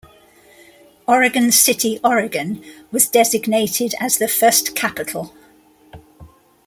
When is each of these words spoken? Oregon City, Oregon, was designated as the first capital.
Oregon 1.07 1.51
City, 1.51 1.99
Oregon, 2.03 2.65
was 2.91 3.07
designated 3.07 3.93
as 4.01 4.17
the 4.17 4.27
first 4.27 4.73
capital. 4.75 5.31